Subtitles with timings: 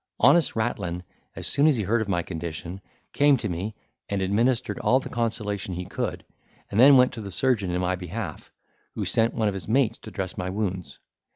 [0.19, 1.03] Honest Rattlin,
[1.35, 2.81] as soon as he heard of my condition,
[3.13, 3.75] came to me,
[4.09, 6.25] and administered all the consolation he could,
[6.71, 8.51] and then went to the surgeon in my behalf,
[8.95, 10.97] who sent one of his mates to dress my wounds.